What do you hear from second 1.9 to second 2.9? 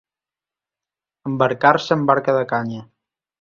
en barca de canya.